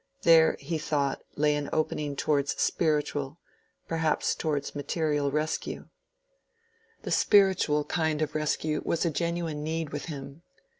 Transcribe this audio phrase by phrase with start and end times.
[0.23, 3.37] There, he thought, lay an opening towards spiritual,
[3.87, 5.89] perhaps towards material rescue.
[7.03, 10.41] The spiritual kind of rescue was a genuine need with him.